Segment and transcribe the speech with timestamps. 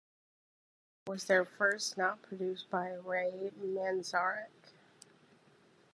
[1.05, 4.49] This album was their first not produced by Ray Manzarek.